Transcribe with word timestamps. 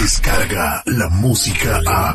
Descarga 0.00 0.82
la 0.86 1.08
música 1.08 1.80
a. 1.86 2.14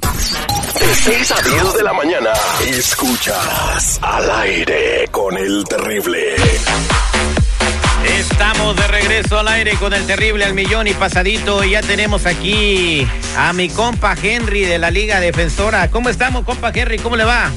De 0.80 0.96
6 0.96 1.32
a 1.32 1.42
10 1.42 1.74
de 1.74 1.84
la 1.84 1.94
mañana. 1.94 2.32
Escuchas 2.68 4.00
al 4.02 4.32
aire 4.42 5.08
con 5.12 5.38
el 5.38 5.64
terrible. 5.64 6.36
Estamos 8.20 8.76
de 8.76 8.88
regreso 8.88 9.40
al 9.40 9.48
aire 9.48 9.76
con 9.76 9.94
el 9.94 10.06
terrible 10.06 10.46
al 10.46 10.54
millón 10.54 10.88
y 10.88 10.94
pasadito. 10.94 11.64
Y 11.64 11.72
ya 11.72 11.82
tenemos 11.82 12.26
aquí 12.26 13.08
a 13.38 13.54
mi 13.54 13.70
compa 13.70 14.16
Henry 14.22 14.66
de 14.66 14.80
la 14.80 14.92
Liga 14.92 15.20
Defensora. 15.20 15.90
¿Cómo 15.90 16.10
estamos, 16.10 16.46
compa 16.46 16.72
Henry? 16.74 17.00
¿Cómo 17.00 17.16
le 17.16 17.26
va? 17.26 17.52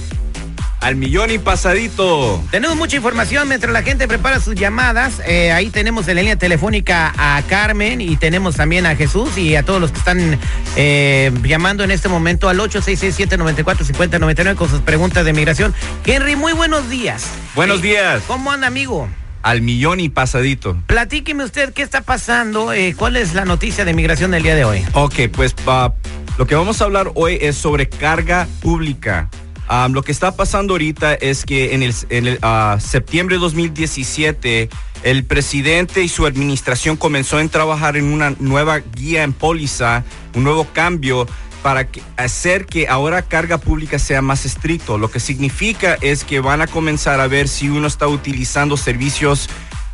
Al 0.80 0.96
millón 0.96 1.30
y 1.30 1.38
pasadito. 1.38 2.42
Tenemos 2.50 2.74
mucha 2.76 2.96
información 2.96 3.46
mientras 3.48 3.70
la 3.72 3.82
gente 3.82 4.08
prepara 4.08 4.40
sus 4.40 4.54
llamadas. 4.54 5.20
Eh, 5.26 5.52
ahí 5.52 5.68
tenemos 5.68 6.08
en 6.08 6.16
la 6.16 6.22
línea 6.22 6.36
telefónica 6.36 7.12
a 7.18 7.42
Carmen 7.48 8.00
y 8.00 8.16
tenemos 8.16 8.56
también 8.56 8.86
a 8.86 8.96
Jesús 8.96 9.36
y 9.36 9.56
a 9.56 9.62
todos 9.62 9.78
los 9.80 9.92
que 9.92 9.98
están 9.98 10.38
eh, 10.76 11.32
llamando 11.44 11.84
en 11.84 11.90
este 11.90 12.08
momento 12.08 12.48
al 12.48 12.58
8667-945099 12.60 14.54
con 14.54 14.70
sus 14.70 14.80
preguntas 14.80 15.24
de 15.26 15.32
migración. 15.34 15.74
Henry, 16.04 16.34
muy 16.36 16.54
buenos 16.54 16.88
días. 16.88 17.26
Buenos 17.54 17.80
Eh, 17.80 17.82
días. 17.82 18.22
¿Cómo 18.26 18.50
anda, 18.50 18.66
amigo? 18.66 19.06
Al 19.42 19.60
millón 19.62 20.00
y 20.00 20.08
pasadito. 20.08 20.78
Platíqueme 20.86 21.44
usted 21.44 21.72
qué 21.74 21.82
está 21.82 22.00
pasando, 22.02 22.72
cuál 22.96 23.16
es 23.16 23.34
la 23.34 23.44
noticia 23.44 23.84
de 23.84 23.92
migración 23.94 24.30
del 24.30 24.42
día 24.42 24.54
de 24.54 24.64
hoy. 24.64 24.82
Ok, 24.94 25.14
pues 25.32 25.52
pa- 25.52 25.94
lo 26.38 26.46
que 26.46 26.54
vamos 26.54 26.80
a 26.80 26.84
hablar 26.84 27.10
hoy 27.14 27.36
es 27.40 27.56
sobre 27.56 27.88
carga 27.88 28.48
pública. 28.60 29.28
Am, 29.72 29.92
lo 29.92 30.02
que 30.02 30.10
está 30.10 30.34
pasando 30.34 30.74
ahorita 30.74 31.14
es 31.14 31.44
que 31.44 31.74
en 31.74 31.84
el, 31.84 31.94
en 32.08 32.26
el, 32.26 32.38
ah, 32.42 32.78
septiembre 32.80 33.36
de 33.36 33.40
2017 33.40 34.68
el 35.04 35.24
presidente 35.24 36.02
y 36.02 36.08
su 36.08 36.26
administración 36.26 36.96
comenzó 36.96 37.38
a 37.38 37.46
trabajar 37.46 37.96
en 37.96 38.06
una 38.12 38.34
nueva 38.40 38.78
guía 38.78 39.22
en 39.22 39.32
póliza, 39.32 40.02
un 40.34 40.42
nuevo 40.42 40.66
cambio 40.72 41.28
para 41.62 41.86
que- 41.86 42.02
hacer 42.16 42.66
que 42.66 42.88
ahora 42.88 43.22
carga 43.22 43.58
pública 43.58 44.00
sea 44.00 44.22
más 44.22 44.44
estricto. 44.44 44.98
Lo 44.98 45.08
que 45.08 45.20
significa 45.20 45.96
es 46.00 46.24
que 46.24 46.40
van 46.40 46.62
a 46.62 46.66
comenzar 46.66 47.20
a 47.20 47.28
ver 47.28 47.46
si 47.46 47.68
uno 47.68 47.86
está 47.86 48.08
utilizando 48.08 48.76
servicios 48.76 49.48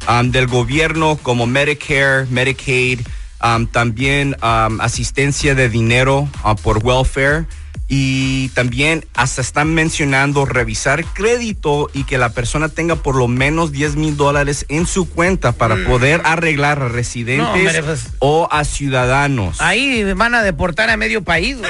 um, 0.08 0.30
del 0.30 0.46
gobierno 0.46 1.18
como 1.22 1.46
Medicare, 1.46 2.24
Medicaid, 2.30 3.00
um, 3.44 3.66
también 3.66 4.36
um, 4.42 4.80
asistencia 4.80 5.54
de 5.54 5.68
dinero 5.68 6.30
uh, 6.44 6.54
por 6.56 6.78
welfare 6.82 7.44
y 7.88 8.48
también 8.48 9.04
hasta 9.14 9.40
están 9.40 9.72
mencionando 9.74 10.44
revisar 10.44 11.04
crédito 11.04 11.88
y 11.94 12.02
que 12.04 12.18
la 12.18 12.30
persona 12.30 12.68
tenga 12.68 12.96
por 12.96 13.14
lo 13.14 13.28
menos 13.28 13.70
10 13.70 13.94
mil 13.96 14.16
dólares 14.16 14.66
en 14.68 14.86
su 14.86 15.08
cuenta 15.08 15.52
para 15.52 15.76
poder 15.86 16.20
arreglar 16.24 16.82
a 16.82 16.88
residentes 16.88 17.26
Mm. 17.26 17.38
No, 17.38 17.52
hombre, 17.52 17.82
pues- 17.82 18.08
o 18.18 18.48
a 18.50 18.64
ciudadanos. 18.64 19.60
Ahí 19.60 20.04
van 20.14 20.34
a 20.34 20.42
deportar 20.42 20.90
a 20.90 20.96
medio 20.96 21.22
país. 21.22 21.56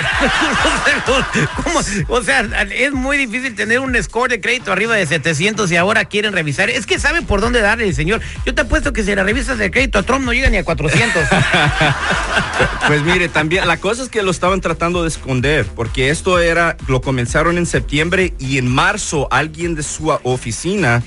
O 2.08 2.22
sea, 2.22 2.40
es 2.74 2.92
muy 2.92 3.16
difícil 3.16 3.54
tener 3.54 3.80
un 3.80 3.94
score 4.02 4.30
de 4.30 4.40
crédito 4.40 4.72
arriba 4.72 4.94
de 4.96 5.06
700 5.06 5.70
y 5.70 5.76
ahora 5.76 6.04
quieren 6.06 6.32
revisar. 6.32 6.68
Es 6.70 6.86
que 6.86 6.98
sabe 6.98 7.22
por 7.22 7.40
dónde 7.40 7.60
darle 7.60 7.92
señor. 7.92 8.20
Yo 8.44 8.54
te 8.54 8.62
apuesto 8.62 8.92
que 8.92 9.04
si 9.04 9.14
la 9.14 9.22
revisas 9.22 9.58
de 9.58 9.70
crédito 9.70 9.98
a 9.98 10.02
Trump 10.02 10.24
no 10.24 10.32
llega 10.32 10.48
ni 10.50 10.56
a 10.56 10.64
400. 10.64 11.22
Pues 12.86 13.02
mire, 13.02 13.28
también 13.28 13.66
la 13.66 13.78
cosa 13.78 14.02
es 14.04 14.08
que 14.08 14.22
lo 14.22 14.30
estaban 14.30 14.60
tratando 14.60 15.02
de 15.02 15.08
esconder, 15.08 15.66
porque 15.66 16.05
esto 16.10 16.38
era, 16.38 16.76
lo 16.88 17.00
comenzaron 17.00 17.58
en 17.58 17.66
septiembre 17.66 18.34
y 18.38 18.58
en 18.58 18.68
marzo 18.68 19.28
alguien 19.30 19.74
de 19.74 19.82
su 19.82 20.08
oficina 20.22 21.02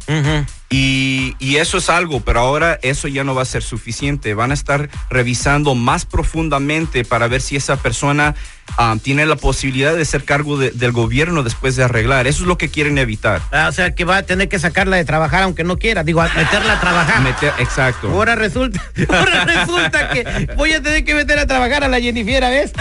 Y, 0.69 1.37
y 1.39 1.57
eso 1.57 1.79
es 1.79 1.89
algo, 1.91 2.21
pero 2.21 2.41
ahora 2.41 2.79
eso 2.83 3.07
ya 3.07 3.23
no 3.23 3.35
va 3.37 3.43
a 3.43 3.47
ser 3.47 3.63
suficiente. 3.63 4.35
Van 4.35 4.51
a 4.51 4.55
estar 4.55 4.89
revisando 5.11 5.75
más 5.77 6.05
profundamente 6.07 7.05
para 7.05 7.29
ver 7.29 7.41
si 7.41 7.55
esa 7.55 7.77
persona 7.77 8.35
um, 8.79 8.99
tiene 8.99 9.27
la 9.27 9.37
posibilidad 9.37 9.95
de 9.95 10.05
ser 10.05 10.25
cargo 10.25 10.59
de- 10.59 10.73
del 10.73 10.91
gobierno 10.91 11.45
después 11.45 11.77
de 11.77 11.85
arreglar. 11.85 12.27
Eso 12.27 12.43
es 12.43 12.49
lo 12.49 12.59
que 12.59 12.69
quieren 12.69 12.99
evitar. 12.99 13.43
Ah, 13.53 13.67
o 13.69 13.73
sea, 13.73 13.95
que 13.95 14.05
va 14.05 14.17
a 14.17 14.23
tener 14.25 14.49
que 14.49 14.59
sacarla 14.59 14.97
de 14.97 15.05
trabajar 15.05 15.45
aunque 15.45 15.63
no 15.63 15.79
quiera. 15.79 16.03
Digo, 16.03 16.21
a 16.21 16.29
meterla 16.35 16.73
a 16.73 16.81
trabajar. 16.81 17.23
Meter- 17.23 17.55
exacto. 17.59 18.11
Ahora 18.11 18.35
resulta, 18.35 18.83
ahora 19.09 19.45
resulta 19.45 20.09
que 20.11 20.49
voy 20.57 20.73
a 20.73 20.83
tener 20.83 21.05
que 21.05 21.15
meter 21.15 21.39
a 21.39 21.47
trabajar 21.47 21.85
a 21.85 21.89
la 21.89 22.01
Jennifer, 22.01 22.43
¿ves? 22.43 22.73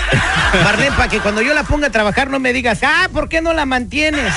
Marlene, 0.64 0.96
para 0.96 1.08
que 1.08 1.20
cuando 1.20 1.44
yo 1.44 1.54
la 1.54 1.64
ponga 1.64 1.88
a 1.88 1.92
trabajar 1.92 2.32
no 2.32 2.40
me 2.40 2.52
digas, 2.52 2.80
ah, 2.82 3.10
¿por 3.14 3.30
qué 3.30 3.42
no 3.42 3.54
la 3.54 3.68
mantienes? 3.68 4.34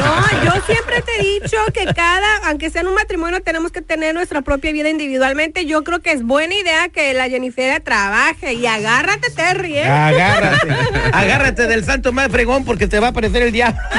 No, 0.00 0.44
yo 0.44 0.52
siempre 0.66 1.00
te 1.02 1.12
he 1.20 1.40
dicho 1.40 1.56
que 1.72 1.84
cada, 1.94 2.48
aunque 2.48 2.70
sea 2.72 2.80
en 2.80 2.88
un 2.88 2.94
matrimonio 2.94 3.40
tenemos 3.42 3.70
que 3.70 3.82
tener 3.82 4.14
nuestra 4.14 4.40
propia 4.42 4.72
vida 4.72 4.88
individualmente. 4.88 5.66
Yo 5.66 5.84
creo 5.84 6.00
que 6.00 6.12
es 6.12 6.22
buena 6.22 6.54
idea 6.54 6.88
que 6.88 7.12
la 7.14 7.28
Jennifer 7.28 7.80
trabaje 7.82 8.54
y 8.54 8.66
agárrate, 8.66 9.30
Terry, 9.30 9.78
¿eh? 9.78 9.86
Agárrate, 9.86 10.68
agárrate 11.12 11.66
del 11.66 11.84
santo 11.84 12.12
más 12.12 12.28
fregón 12.28 12.64
porque 12.64 12.86
te 12.88 12.98
va 12.98 13.08
a 13.08 13.10
aparecer 13.10 13.42
el 13.42 13.52
diablo. 13.52 13.78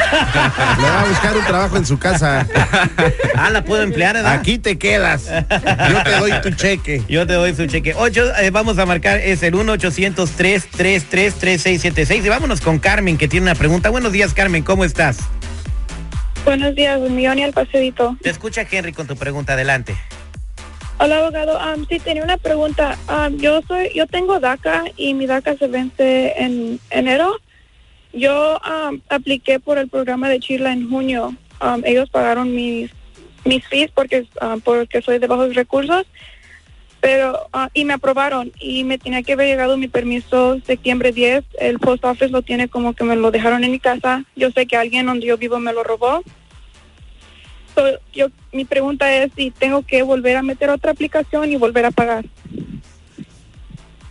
Le 0.82 0.90
va 0.90 1.02
a 1.02 1.06
buscar 1.06 1.38
un 1.38 1.46
trabajo 1.46 1.78
en 1.78 1.86
su 1.86 2.00
casa. 2.00 2.48
Ah, 3.36 3.52
la 3.52 3.64
puedo 3.64 3.84
emplear, 3.84 4.16
¿verdad? 4.16 4.34
Aquí 4.34 4.58
te 4.58 4.78
quedas. 4.78 5.30
Yo 5.30 6.04
te 6.04 6.12
doy 6.12 6.32
tu 6.42 6.50
cheque. 6.52 7.04
Yo 7.08 7.26
te 7.28 7.34
doy 7.34 7.56
su 7.56 7.68
cheque. 7.68 7.94
Ocho, 7.96 8.36
eh, 8.38 8.50
vamos 8.50 8.80
a 8.80 8.86
marcar, 8.86 9.20
es 9.20 9.44
el 9.44 9.54
1-800-333-3676. 9.54 12.26
Y 12.26 12.30
vámonos 12.30 12.62
con 12.62 12.80
Carmen, 12.80 13.18
que 13.18 13.28
tiene 13.28 13.44
una 13.44 13.56
pregunta. 13.56 13.90
Buenos 13.90 14.12
días, 14.12 14.34
Carmen, 14.34 14.64
¿cómo 14.64 14.84
estás? 14.84 15.18
Buenos 16.46 16.76
días, 16.76 17.00
millón 17.00 17.40
y 17.40 17.44
al 17.44 17.54
paseadito. 17.54 18.18
Te 18.22 18.30
escucha 18.30 18.68
Henry 18.70 18.92
con 18.92 19.08
tu 19.08 19.16
pregunta, 19.16 19.54
adelante. 19.54 19.96
Hola, 21.00 21.20
abogado. 21.20 21.58
Um, 21.58 21.86
sí, 21.88 22.00
tenía 22.00 22.24
una 22.24 22.38
pregunta. 22.38 22.98
Um, 23.08 23.38
yo 23.38 23.62
soy, 23.68 23.92
yo 23.96 24.08
tengo 24.08 24.40
DACA 24.40 24.84
y 24.98 25.14
mi 25.14 25.26
DACA 25.26 25.56
se 25.58 25.68
vence 25.68 26.34
en 26.38 26.80
enero. 26.90 27.40
Yo 28.12 28.60
um, 28.60 29.00
apliqué 29.10 29.60
por 29.60 29.78
el 29.78 29.88
programa 29.88 30.30
de 30.30 30.40
Chile 30.40 30.70
en 30.70 30.90
junio. 30.90 31.34
Um, 31.62 31.82
ellos 31.86 32.10
pagaron 32.10 32.54
mis 32.54 32.92
mis 33.46 33.66
fees 33.68 33.92
porque 33.92 34.26
porque 34.64 35.02
soy 35.02 35.20
de 35.20 35.28
bajos 35.28 35.54
recursos, 35.56 36.06
pero 37.04 37.50
uh, 37.54 37.68
y 37.74 37.84
me 37.84 37.92
aprobaron 37.92 38.54
y 38.62 38.86
me 38.86 38.98
tenía 38.98 39.24
que 39.24 39.34
haber 39.34 39.48
llegado 39.48 39.76
mi 39.76 39.90
permiso 39.90 40.58
septiembre 40.66 41.12
10. 41.12 41.44
El 41.60 41.78
post 41.78 42.06
office 42.06 42.30
lo 42.30 42.44
tiene 42.44 42.70
como 42.70 42.94
que 42.94 43.04
me 43.04 43.18
lo 43.18 43.30
dejaron 43.30 43.66
en 43.66 43.72
mi 43.72 43.80
casa. 43.80 44.24
Yo 44.38 44.52
sé 44.52 44.66
que 44.68 44.78
alguien 44.78 45.08
donde 45.08 45.28
yo 45.28 45.38
vivo 45.38 45.60
me 45.60 45.74
lo 45.74 45.84
robó. 45.84 46.24
So, 47.76 47.84
yo 48.14 48.28
mi 48.54 48.64
pregunta 48.64 49.14
es 49.14 49.34
si 49.36 49.52
tengo 49.52 49.82
que 49.82 50.02
volver 50.02 50.38
a 50.38 50.44
meter 50.44 50.70
otra 50.70 50.92
aplicación 50.94 51.52
y 51.52 51.58
volver 51.58 51.86
a 51.88 51.92
pagar. 51.92 52.24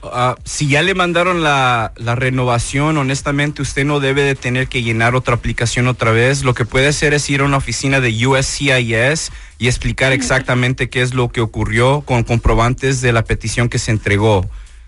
Ah, 0.03 0.35
si 0.45 0.69
ya 0.69 0.83
le 0.83 0.95
mandaron 0.95 1.43
la, 1.43 1.93
la 1.97 2.15
renovación, 2.15 2.99
honestamente 2.99 3.63
usted 3.63 3.87
no 3.87 4.01
debe 4.01 4.23
de 4.23 4.35
tener 4.35 4.69
que 4.69 4.83
llenar 4.83 5.15
otra 5.15 5.37
aplicación 5.37 5.87
otra 5.87 6.11
vez. 6.11 6.45
Lo 6.45 6.53
que 6.53 6.67
puede 6.67 6.89
hacer 6.89 7.15
es 7.15 7.31
ir 7.31 7.41
a 7.41 7.45
una 7.45 7.57
oficina 7.57 8.01
de 8.01 8.27
USCIS 8.27 9.31
y 9.63 9.69
explicar 9.69 10.13
exactamente 10.13 10.91
qué 10.91 11.03
es 11.03 11.15
lo 11.15 11.29
que 11.29 11.41
ocurrió 11.41 12.01
con 12.01 12.25
comprobantes 12.25 13.01
de 13.01 13.13
la 13.13 13.23
petición 13.23 13.69
que 13.69 13.79
se 13.79 13.93
entregó. 13.93 14.45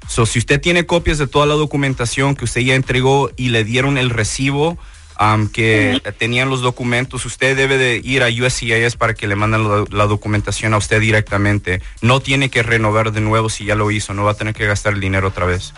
So, 0.09 0.27
si 0.27 0.41
usted 0.41 0.61
tiene 0.61 0.85
copias 0.85 1.19
de 1.19 1.29
toda 1.29 1.47
la 1.47 1.55
documentación 1.55 2.35
que 2.35 2.45
usted 2.45 2.63
ya 2.63 2.75
entregó 2.75 3.31
y 3.37 3.51
le 3.51 3.63
dieron 3.63 3.99
el 3.99 4.11
recibo 4.11 4.77
que 5.53 6.03
tenían 6.19 6.51
los 6.51 6.61
documentos, 6.61 7.25
usted 7.25 7.57
debe 7.57 7.79
de 7.79 8.01
ir 8.03 8.25
a 8.25 8.27
USCIS 8.27 8.97
para 8.97 9.15
que 9.15 9.29
le 9.29 9.37
manden 9.37 9.69
la, 9.69 9.85
la 9.93 10.07
documentación 10.07 10.75
a 10.75 10.79
usted 10.79 11.01
directamente. 11.01 11.81
No 12.03 12.19
tiene 12.19 12.51
que 12.51 12.65
renovar 12.65 13.13
de 13.13 13.21
nuevo 13.21 13.51
si 13.51 13.65
ya 13.65 13.77
lo 13.77 13.93
hizo, 13.93 14.13
no 14.13 14.25
va 14.25 14.33
a 14.33 14.35
tener 14.37 14.55
que 14.55 14.67
gastar 14.67 14.95
el 14.95 15.01
dinero 15.01 15.29
otra 15.29 15.47
vez. 15.47 15.73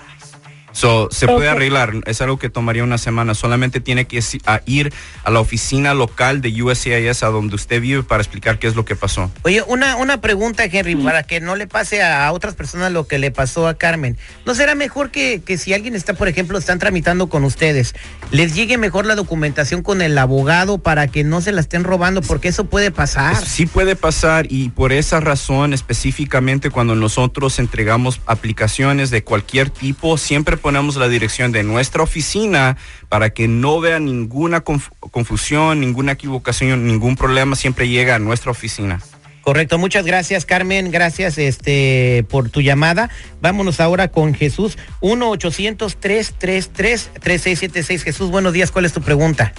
So, 0.77 1.09
se 1.11 1.27
puede 1.27 1.49
arreglar, 1.49 1.95
es 2.05 2.21
algo 2.21 2.39
que 2.39 2.51
tomaría 2.51 2.85
una 2.85 2.99
semana, 2.99 3.35
solamente 3.35 3.81
tiene 3.81 4.05
que 4.05 4.23
ir 4.67 4.93
a 5.25 5.31
la 5.31 5.41
oficina 5.41 5.95
local 5.95 6.43
de 6.43 6.63
USCIS 6.63 7.23
a 7.23 7.29
donde 7.29 7.55
usted 7.55 7.81
vive 7.81 8.03
para 8.03 8.23
explicar 8.23 8.59
qué 8.59 8.67
es 8.67 8.77
lo 8.77 8.85
que 8.85 8.95
pasó. 8.95 9.31
Oye, 9.45 9.63
una, 9.63 9.97
una 9.97 10.21
pregunta, 10.21 10.65
Henry, 10.65 10.95
para 10.95 11.23
que 11.23 11.41
no 11.41 11.57
le 11.57 11.67
pase 11.67 12.03
a, 12.03 12.27
a 12.27 12.33
otras 12.33 12.55
personas 12.55 12.93
lo 12.93 13.07
que 13.07 13.19
le 13.19 13.31
pasó 13.31 13.69
a 13.69 13.79
Carmen. 13.79 14.19
¿No 14.45 14.55
será 14.55 14.75
mejor 14.75 15.11
que, 15.11 15.41
que 15.41 15.57
si 15.57 15.73
alguien 15.73 15.95
está, 15.95 16.13
por 16.13 16.29
ejemplo, 16.29 16.59
están 16.59 16.79
tramitando 16.79 17.29
con 17.29 17.45
ustedes, 17.45 17.95
les 18.31 18.55
llegue 18.55 18.77
mejor 18.77 19.07
la 19.07 19.15
documentación 19.15 19.83
con 19.83 20.03
el 20.03 20.19
abogado 20.19 20.77
para 20.77 21.09
que 21.09 21.25
no 21.25 21.41
se 21.41 21.53
la 21.53 21.63
estén 21.63 21.85
robando? 21.85 22.21
Porque 22.21 22.49
eso 22.49 22.67
puede 22.67 22.91
pasar. 22.91 23.47
Sí 23.47 23.65
puede 23.65 23.97
pasar 23.97 24.47
y 24.51 24.69
por 24.69 24.93
esa 24.93 25.21
razón 25.21 25.73
específicamente 25.73 26.69
cuando 26.69 26.95
nosotros 26.95 27.59
entregamos 27.59 28.21
aplicaciones 28.27 29.09
de 29.09 29.25
cualquier 29.25 29.71
tipo, 29.71 30.19
siempre 30.19 30.59
ponemos 30.67 30.97
la 30.97 31.09
dirección 31.09 31.53
de 31.53 31.63
nuestra 31.63 32.03
oficina 32.03 32.77
para 33.09 33.31
que 33.31 33.47
no 33.47 33.79
vea 33.79 34.01
ninguna 34.01 34.65
conf- 34.65 34.91
confusión, 35.13 35.79
ninguna 35.79 36.11
equivocación, 36.11 36.89
ningún 36.89 37.15
problema, 37.15 37.55
siempre 37.55 37.89
llega 37.89 38.17
a 38.17 38.19
nuestra 38.19 38.51
oficina. 38.51 39.01
Correcto, 39.43 39.79
muchas 39.79 40.05
gracias 40.05 40.45
Carmen, 40.45 40.91
gracias 40.91 41.39
este 41.39 42.27
por 42.29 42.51
tu 42.51 42.63
llamada. 42.63 43.11
Vámonos 43.41 43.79
ahora 43.79 44.09
con 44.09 44.35
Jesús, 44.35 44.77
1-800-333-3676. 45.03 48.03
Jesús, 48.03 48.33
buenos 48.33 48.53
días, 48.53 48.73
¿cuál 48.73 48.87
es 48.87 48.93
tu 48.93 49.01
pregunta? 49.01 49.53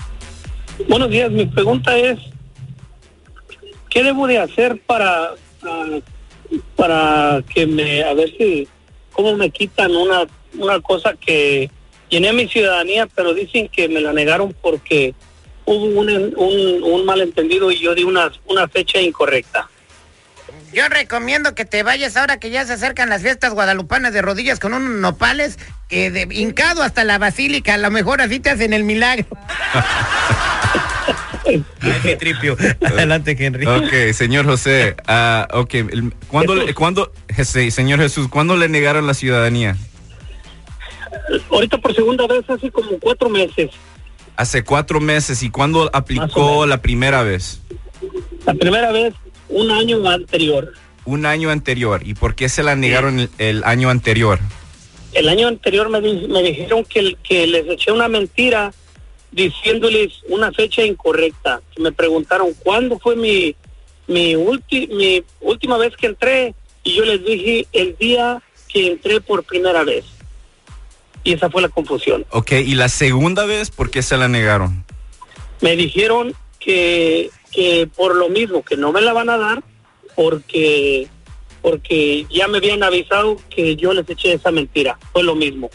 Buenos 0.89 1.09
días, 1.09 1.31
mi 1.31 1.45
pregunta 1.45 1.97
es, 1.97 2.19
¿qué 3.89 4.03
debo 4.03 4.27
de 4.27 4.39
hacer 4.39 4.81
para, 4.85 5.29
ah, 5.63 5.99
para 6.75 7.41
que 7.53 7.65
me, 7.65 8.03
a 8.03 8.13
ver 8.13 8.29
si, 8.37 8.67
cómo 9.13 9.37
me 9.37 9.49
quitan 9.51 9.95
una, 9.95 10.25
una 10.57 10.79
cosa 10.81 11.13
que 11.19 11.69
llené 12.09 12.33
mi 12.33 12.47
ciudadanía, 12.47 13.07
pero 13.15 13.33
dicen 13.33 13.69
que 13.69 13.87
me 13.89 14.01
la 14.01 14.13
negaron 14.13 14.55
porque 14.61 15.13
hubo 15.65 15.85
un, 15.99 16.09
un, 16.35 16.83
un 16.83 17.05
malentendido 17.05 17.71
y 17.71 17.79
yo 17.79 17.93
di 17.95 18.03
una, 18.03 18.31
una 18.47 18.67
fecha 18.67 18.99
incorrecta. 18.99 19.69
Yo 20.73 20.87
recomiendo 20.89 21.55
que 21.55 21.63
te 21.65 21.81
vayas 21.83 22.17
ahora 22.17 22.39
que 22.39 22.49
ya 22.49 22.65
se 22.65 22.73
acercan 22.73 23.09
las 23.09 23.21
fiestas 23.21 23.53
guadalupanas 23.53 24.11
de 24.13 24.21
rodillas 24.21 24.59
con 24.59 24.73
unos 24.73 24.99
nopales 24.99 25.57
que 25.87 26.11
de 26.11 26.27
hincado 26.31 26.83
hasta 26.83 27.05
la 27.05 27.17
basílica, 27.17 27.75
a 27.75 27.77
lo 27.77 27.89
mejor 27.89 28.21
así 28.21 28.39
te 28.41 28.49
hacen 28.49 28.73
el 28.73 28.83
milagro. 28.83 29.25
Ay, 31.45 31.63
qué 32.03 32.15
tripio. 32.17 32.57
Adelante, 32.85 33.35
Henry. 33.39 33.65
Ok, 33.65 34.13
señor 34.13 34.45
José, 34.45 34.95
ah, 35.07 35.47
ok, 35.53 35.75
¿cuándo, 36.27 36.55
le- 36.55 36.73
cuándo, 36.73 37.13
sí, 37.45 37.71
señor 37.71 37.99
Jesús, 38.01 38.27
¿cuándo 38.27 38.57
le 38.57 38.67
negaron 38.67 39.07
la 39.07 39.13
ciudadanía? 39.13 39.77
Ahorita 41.51 41.77
por 41.77 41.93
segunda 41.95 42.27
vez 42.27 42.43
hace 42.49 42.69
como 42.71 42.99
cuatro 42.99 43.29
meses. 43.29 43.71
Hace 44.35 44.63
cuatro 44.63 44.99
meses, 44.99 45.41
¿y 45.43 45.49
cuándo 45.49 45.89
aplicó 45.93 46.65
la 46.65 46.81
primera 46.81 47.23
vez? 47.23 47.61
La 48.45 48.53
primera 48.53 48.91
vez, 48.91 49.13
un 49.49 49.71
año 49.71 50.07
anterior. 50.07 50.73
Un 51.05 51.25
año 51.25 51.49
anterior. 51.49 52.01
¿Y 52.05 52.13
por 52.13 52.35
qué 52.35 52.47
se 52.49 52.63
la 52.63 52.75
negaron 52.75 53.19
el, 53.19 53.29
el 53.39 53.63
año 53.63 53.89
anterior? 53.89 54.39
El 55.13 55.29
año 55.29 55.47
anterior 55.47 55.89
me, 55.89 56.01
di- 56.01 56.27
me 56.27 56.43
dijeron 56.43 56.83
que, 56.85 57.15
que 57.23 57.47
les 57.47 57.67
eché 57.67 57.91
una 57.91 58.07
mentira 58.07 58.73
diciéndoles 59.31 60.13
una 60.29 60.51
fecha 60.51 60.83
incorrecta. 60.83 61.61
Me 61.77 61.91
preguntaron 61.91 62.49
cuándo 62.63 62.99
fue 62.99 63.15
mi, 63.15 63.55
mi, 64.07 64.35
ulti- 64.35 64.87
mi 64.89 65.23
última 65.41 65.77
vez 65.77 65.95
que 65.95 66.07
entré 66.07 66.53
y 66.83 66.93
yo 66.95 67.05
les 67.05 67.23
dije 67.25 67.67
el 67.73 67.95
día 67.97 68.41
que 68.67 68.87
entré 68.87 69.21
por 69.21 69.43
primera 69.43 69.83
vez. 69.83 70.05
Y 71.27 71.33
esa 71.33 71.49
fue 71.49 71.61
la 71.61 71.67
confusión. 71.67 72.25
Ok, 72.29 72.53
¿y 72.53 72.75
la 72.75 72.87
segunda 72.87 73.45
vez 73.45 73.69
por 73.69 73.89
qué 73.89 74.01
se 74.01 74.15
la 74.15 74.29
negaron? 74.29 74.85
Me 75.59 75.75
dijeron 75.75 76.33
que, 76.57 77.31
que 77.51 77.89
por 77.93 78.15
lo 78.15 78.29
mismo, 78.29 78.63
que 78.63 78.77
no 78.77 78.93
me 78.93 79.01
la 79.01 79.11
van 79.11 79.29
a 79.29 79.37
dar 79.37 79.61
porque, 80.15 81.09
porque 81.61 82.25
ya 82.29 82.47
me 82.47 82.59
habían 82.59 82.81
avisado 82.81 83.41
que 83.49 83.75
yo 83.75 83.91
les 83.91 84.09
eché 84.09 84.31
esa 84.31 84.51
mentira. 84.51 84.97
Fue 85.11 85.21
lo 85.21 85.35
mismo. 85.35 85.69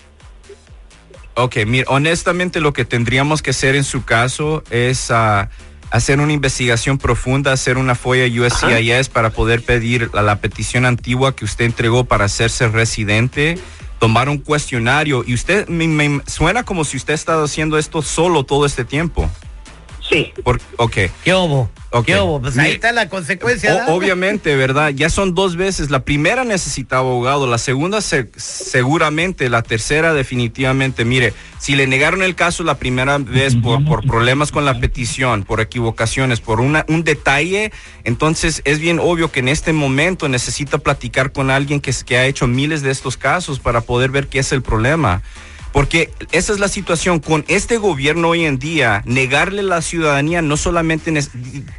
Ok, 1.34 1.58
mira, 1.66 1.84
honestamente 1.90 2.62
lo 2.62 2.72
que 2.72 2.86
tendríamos 2.86 3.42
que 3.42 3.50
hacer 3.50 3.76
en 3.76 3.84
su 3.84 4.06
caso 4.06 4.64
es 4.70 5.10
ah, 5.10 5.50
hacer 5.90 6.18
una 6.20 6.32
investigación 6.32 6.96
profunda, 6.96 7.52
hacer 7.52 7.76
una 7.76 7.94
folla 7.94 8.24
USCIS 8.24 9.10
para 9.10 9.28
poder 9.28 9.60
pedir 9.60 10.08
la, 10.14 10.22
la 10.22 10.40
petición 10.40 10.86
antigua 10.86 11.36
que 11.36 11.44
usted 11.44 11.66
entregó 11.66 12.04
para 12.06 12.24
hacerse 12.24 12.68
residente, 12.68 13.58
tomar 14.02 14.28
un 14.28 14.38
cuestionario 14.38 15.22
y 15.24 15.32
usted 15.32 15.68
me, 15.68 16.20
suena 16.26 16.64
como 16.64 16.82
si 16.82 16.96
usted 16.96 17.12
ha 17.12 17.14
estado 17.14 17.44
haciendo 17.44 17.78
esto 17.78 18.02
solo 18.02 18.42
todo 18.42 18.66
este 18.66 18.84
tiempo. 18.84 19.30
Sí. 20.08 20.32
Por, 20.42 20.60
ok. 20.78 20.92
¿Qué 21.24 21.32
hubo? 21.34 21.70
¿Qué 22.06 22.18
hubo? 22.20 22.40
Pues 22.40 22.56
ahí 22.58 22.72
está 22.72 22.90
la 22.92 23.08
consecuencia. 23.08 23.84
O- 23.86 23.94
obviamente, 23.94 24.56
¿verdad? 24.56 24.88
Ya 24.90 25.08
son 25.10 25.34
dos 25.34 25.56
veces. 25.56 25.90
La 25.90 26.00
primera 26.04 26.42
necesitaba 26.44 27.02
abogado, 27.02 27.46
la 27.46 27.58
segunda 27.58 28.00
se- 28.00 28.30
seguramente, 28.36 29.48
la 29.50 29.62
tercera 29.62 30.14
definitivamente. 30.14 31.04
Mire, 31.04 31.34
si 31.58 31.76
le 31.76 31.86
negaron 31.86 32.22
el 32.22 32.34
caso 32.34 32.64
la 32.64 32.76
primera 32.78 33.18
vez 33.18 33.54
por, 33.56 33.84
por 33.84 34.04
problemas 34.06 34.50
con 34.50 34.64
la 34.64 34.80
petición, 34.80 35.44
por 35.44 35.60
equivocaciones, 35.60 36.40
por 36.40 36.60
una, 36.60 36.84
un 36.88 37.04
detalle, 37.04 37.72
entonces 38.04 38.62
es 38.64 38.78
bien 38.78 38.98
obvio 38.98 39.30
que 39.30 39.40
en 39.40 39.48
este 39.48 39.72
momento 39.72 40.28
necesita 40.28 40.78
platicar 40.78 41.30
con 41.32 41.50
alguien 41.50 41.80
que, 41.80 41.90
es- 41.90 42.04
que 42.04 42.16
ha 42.16 42.26
hecho 42.26 42.46
miles 42.46 42.82
de 42.82 42.90
estos 42.90 43.16
casos 43.16 43.60
para 43.60 43.82
poder 43.82 44.10
ver 44.10 44.28
qué 44.28 44.38
es 44.40 44.50
el 44.52 44.62
problema. 44.62 45.22
Porque 45.72 46.10
esa 46.32 46.52
es 46.52 46.58
la 46.58 46.68
situación. 46.68 47.20
Con 47.20 47.44
este 47.48 47.78
gobierno 47.78 48.28
hoy 48.28 48.44
en 48.44 48.58
día, 48.58 49.02
negarle 49.06 49.62
la 49.62 49.82
ciudadanía 49.82 50.42
no 50.42 50.56
solamente 50.56 51.12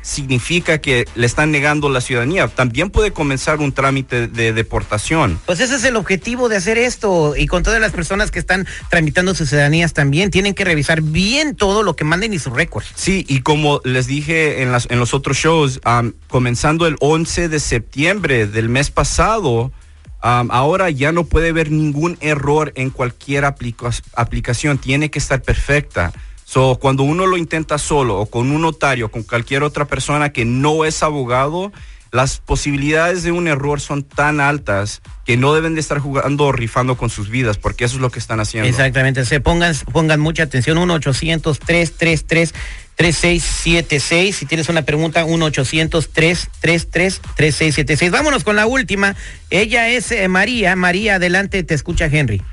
significa 0.01 0.79
que 0.79 1.05
le 1.15 1.25
están 1.25 1.51
negando 1.51 1.89
la 1.89 2.01
ciudadanía, 2.01 2.47
también 2.47 2.89
puede 2.89 3.11
comenzar 3.11 3.59
un 3.59 3.71
trámite 3.71 4.27
de 4.27 4.53
deportación. 4.53 5.39
Pues 5.45 5.59
ese 5.59 5.75
es 5.75 5.83
el 5.83 5.95
objetivo 5.95 6.49
de 6.49 6.57
hacer 6.57 6.77
esto 6.77 7.35
y 7.37 7.47
con 7.47 7.63
todas 7.63 7.79
las 7.79 7.91
personas 7.91 8.31
que 8.31 8.39
están 8.39 8.67
tramitando 8.89 9.35
sus 9.35 9.49
ciudadanías 9.49 9.93
también 9.93 10.31
tienen 10.31 10.53
que 10.53 10.65
revisar 10.65 11.01
bien 11.01 11.55
todo 11.55 11.83
lo 11.83 11.95
que 11.95 12.03
manden 12.03 12.33
y 12.33 12.39
sus 12.39 12.53
récords. 12.53 12.87
Sí, 12.95 13.25
y 13.27 13.41
como 13.41 13.81
les 13.83 14.07
dije 14.07 14.61
en, 14.61 14.71
las, 14.71 14.87
en 14.89 14.99
los 14.99 15.13
otros 15.13 15.37
shows, 15.37 15.79
am, 15.83 16.13
comenzando 16.27 16.87
el 16.87 16.95
11 16.99 17.49
de 17.49 17.59
septiembre 17.59 18.47
del 18.47 18.69
mes 18.69 18.89
pasado, 18.89 19.71
ahora 20.23 20.89
ya 20.89 21.11
no 21.11 21.25
puede 21.25 21.49
haber 21.49 21.69
ningún 21.71 22.17
error 22.21 22.71
en 22.75 22.89
cualquier 22.89 23.45
aplica- 23.45 23.91
aplicación, 24.15 24.77
tiene 24.77 25.11
que 25.11 25.19
estar 25.19 25.41
perfecta. 25.41 26.13
So, 26.45 26.77
cuando 26.79 27.03
uno 27.03 27.25
lo 27.25 27.37
intenta 27.37 27.77
solo 27.77 28.19
o 28.19 28.25
con 28.27 28.51
un 28.51 28.61
notario, 28.61 29.09
con 29.11 29.23
cualquier 29.23 29.63
otra 29.63 29.85
persona 29.85 30.31
que 30.31 30.45
no 30.45 30.85
es 30.85 31.01
abogado, 31.03 31.71
las 32.11 32.37
posibilidades 32.37 33.23
de 33.23 33.31
un 33.31 33.47
error 33.47 33.81
son 33.81 34.03
tan 34.03 34.39
altas 34.39 35.01
que 35.25 35.35
no 35.35 35.55
deben 35.55 35.73
de 35.73 35.81
estar 35.81 35.97
jugando 35.97 36.45
o 36.45 36.51
rifando 36.51 36.95
con 36.95 37.09
sus 37.09 37.29
vidas, 37.29 37.57
porque 37.57 37.85
eso 37.85 37.95
es 37.95 38.01
lo 38.01 38.11
que 38.11 38.19
están 38.19 38.39
haciendo. 38.39 38.69
Exactamente, 38.69 39.25
se 39.25 39.39
pongan, 39.39 39.73
pongan 39.91 40.19
mucha 40.19 40.43
atención, 40.43 40.77
1-800-333-3676. 42.97 44.31
Si 44.33 44.45
tienes 44.45 44.69
una 44.69 44.83
pregunta, 44.83 45.25
1-800-333-3676. 45.25 48.11
Vámonos 48.11 48.43
con 48.43 48.55
la 48.55 48.67
última. 48.67 49.15
Ella 49.49 49.89
es 49.89 50.11
eh, 50.11 50.27
María. 50.27 50.75
María, 50.75 51.15
adelante, 51.15 51.63
te 51.63 51.73
escucha 51.73 52.05
Henry. 52.05 52.43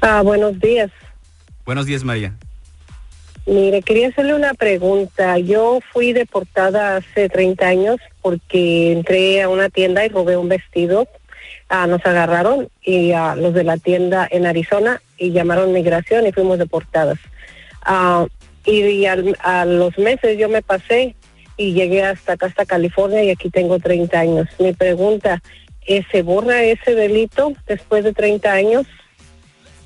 Ah, 0.00 0.22
buenos 0.22 0.58
días. 0.60 0.90
Buenos 1.64 1.86
días, 1.86 2.04
María. 2.04 2.34
Mire, 3.46 3.82
quería 3.82 4.08
hacerle 4.08 4.34
una 4.34 4.54
pregunta. 4.54 5.38
Yo 5.38 5.80
fui 5.92 6.12
deportada 6.12 6.96
hace 6.96 7.28
30 7.28 7.66
años 7.66 7.96
porque 8.22 8.92
entré 8.92 9.42
a 9.42 9.48
una 9.48 9.68
tienda 9.68 10.04
y 10.04 10.08
robé 10.08 10.36
un 10.36 10.48
vestido. 10.48 11.08
Ah, 11.68 11.86
nos 11.86 12.04
agarraron 12.04 12.68
y 12.82 13.12
a 13.12 13.36
los 13.36 13.54
de 13.54 13.62
la 13.64 13.76
tienda 13.76 14.26
en 14.30 14.46
Arizona 14.46 15.00
y 15.16 15.32
llamaron 15.32 15.72
migración 15.72 16.26
y 16.26 16.32
fuimos 16.32 16.58
deportadas. 16.58 17.18
Ah, 17.82 18.26
y 18.66 19.06
al- 19.06 19.36
a 19.42 19.64
los 19.64 19.96
meses 19.98 20.38
yo 20.38 20.48
me 20.48 20.62
pasé 20.62 21.14
y 21.56 21.72
llegué 21.72 22.02
hasta 22.04 22.34
acá, 22.34 22.46
hasta 22.46 22.64
California 22.66 23.22
y 23.24 23.30
aquí 23.30 23.50
tengo 23.50 23.78
30 23.78 24.18
años. 24.20 24.48
Mi 24.58 24.72
pregunta, 24.72 25.42
¿eh, 25.86 26.02
¿se 26.10 26.22
borra 26.22 26.62
ese 26.62 26.94
delito 26.94 27.52
después 27.66 28.04
de 28.04 28.12
30 28.12 28.52
años? 28.52 28.86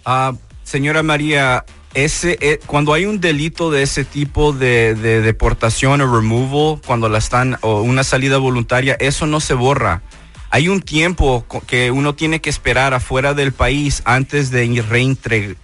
Ah, 0.05 0.33
señora 0.63 1.03
María, 1.03 1.65
ese, 1.95 2.37
eh, 2.41 2.61
cuando 2.67 2.93
hay 2.93 3.07
un 3.07 3.21
delito 3.21 3.71
de 3.71 3.83
ese 3.83 4.05
tipo 4.05 4.53
de, 4.53 4.95
de 4.95 5.21
deportación 5.23 6.01
o 6.01 6.15
removal, 6.15 6.81
cuando 6.87 7.09
la 7.09 7.19
están, 7.19 7.57
o 7.63 7.83
una 7.83 8.05
salida 8.05 8.39
voluntaria, 8.39 8.97
eso 9.01 9.27
no 9.27 9.41
se 9.41 9.55
borra. 9.55 10.03
Hay 10.51 10.69
un 10.69 10.83
tiempo 10.83 11.45
que 11.67 11.91
uno 11.91 12.15
tiene 12.15 12.41
que 12.41 12.51
esperar 12.51 12.95
afuera 12.95 13.35
del 13.35 13.53
país 13.53 14.03
antes 14.05 14.51
de 14.53 14.65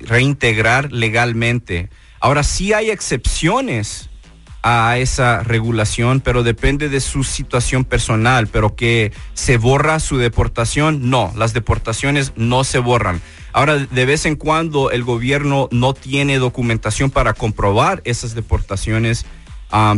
reintegrar 0.01 0.91
legalmente. 0.93 1.91
Ahora 2.21 2.43
sí 2.43 2.73
hay 2.75 2.91
excepciones 2.91 4.11
a 4.63 4.99
esa 4.99 5.43
regulación, 5.43 6.21
pero 6.21 6.43
depende 6.43 6.91
de 6.91 7.01
su 7.01 7.25
situación 7.25 7.85
personal, 7.85 8.47
pero 8.47 8.77
que 8.77 9.13
se 9.33 9.57
borra 9.57 9.99
su 10.01 10.19
deportación, 10.19 11.09
no, 11.09 11.33
las 11.35 11.55
deportaciones 11.55 12.33
no 12.37 12.65
se 12.65 12.79
borran. 12.79 13.23
Ahora, 13.53 13.77
de 13.79 14.05
vez 14.05 14.27
en 14.27 14.37
cuando 14.37 14.91
el 14.91 15.03
gobierno 15.03 15.69
no 15.73 15.95
tiene 15.95 16.39
documentación 16.39 17.11
para 17.11 17.33
comprobar 17.33 18.03
esas 18.05 18.35
deportaciones, 18.35 19.25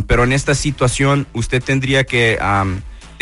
pero 0.07 0.23
en 0.23 0.31
esta 0.31 0.55
situación 0.55 1.27
usted 1.33 1.61
tendría 1.61 2.05
que 2.05 2.39